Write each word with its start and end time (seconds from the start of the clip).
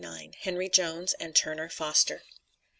HENRY 0.39 0.67
JONES 0.67 1.13
AND 1.19 1.35
TURNER 1.35 1.69
FOSTER. 1.69 2.23